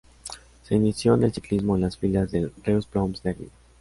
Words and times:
Se 0.63 0.73
inició 0.73 1.13
en 1.13 1.21
el 1.25 1.31
ciclismo 1.31 1.75
en 1.75 1.81
las 1.83 1.95
filas 1.95 2.31
del 2.31 2.51
Reus 2.63 2.87
Ploms-Derbi. 2.87 3.51